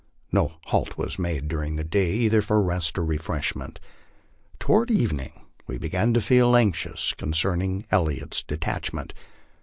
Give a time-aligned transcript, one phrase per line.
[0.31, 3.79] No halt was made during the day either for rest or refreshment.
[4.57, 9.13] Toward evening we began to feel anxious concern ing Elliot's detachment.